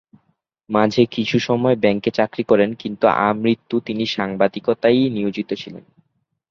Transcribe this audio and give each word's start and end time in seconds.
মাঝে 0.69 1.01
কিছুসময় 1.05 1.75
ব্যাংকে 1.75 2.09
চাকরি 2.11 2.43
করেন 2.43 2.69
কিন্তু 2.73 3.05
আমৃত্যু 3.21 3.75
তিনি 3.79 4.03
সাংবাদিকতায়ই 4.07 5.05
নিয়োজিত 5.09 5.49
ছিলেন। 5.53 5.83